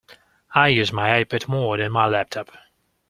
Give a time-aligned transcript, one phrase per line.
[0.55, 2.49] I use my iPad more than my laptop